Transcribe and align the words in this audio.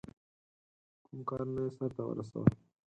کوم 1.05 1.19
کارونه 1.29 1.59
یې 1.65 1.71
سرته 1.77 2.01
ورسول. 2.05 2.47